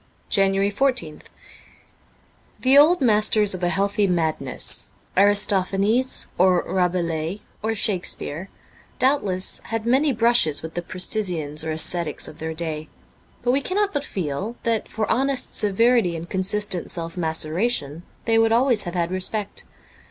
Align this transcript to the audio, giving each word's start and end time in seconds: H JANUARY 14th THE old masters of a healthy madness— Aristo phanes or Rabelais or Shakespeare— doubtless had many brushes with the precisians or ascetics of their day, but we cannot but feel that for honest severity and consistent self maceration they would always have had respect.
H 0.29 0.33
JANUARY 0.37 0.71
14th 0.71 1.25
THE 2.59 2.75
old 2.75 3.01
masters 3.01 3.53
of 3.53 3.61
a 3.63 3.69
healthy 3.69 4.07
madness— 4.07 4.89
Aristo 5.15 5.57
phanes 5.61 6.25
or 6.39 6.63
Rabelais 6.67 7.43
or 7.61 7.75
Shakespeare— 7.75 8.49
doubtless 8.97 9.59
had 9.65 9.85
many 9.85 10.11
brushes 10.11 10.63
with 10.63 10.73
the 10.73 10.81
precisians 10.81 11.63
or 11.63 11.69
ascetics 11.71 12.27
of 12.27 12.39
their 12.39 12.55
day, 12.55 12.89
but 13.43 13.51
we 13.51 13.61
cannot 13.61 13.93
but 13.93 14.03
feel 14.03 14.55
that 14.63 14.87
for 14.87 15.05
honest 15.07 15.55
severity 15.55 16.15
and 16.15 16.27
consistent 16.27 16.89
self 16.89 17.15
maceration 17.15 18.01
they 18.25 18.39
would 18.39 18.51
always 18.51 18.85
have 18.85 18.95
had 18.95 19.11
respect. 19.11 19.65